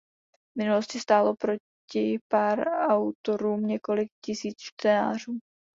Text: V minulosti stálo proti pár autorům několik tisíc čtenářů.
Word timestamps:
V 0.47 0.53
minulosti 0.57 0.99
stálo 0.99 1.35
proti 1.35 2.19
pár 2.31 2.59
autorům 2.67 3.61
několik 3.65 4.09
tisíc 4.25 4.55
čtenářů. 4.57 5.39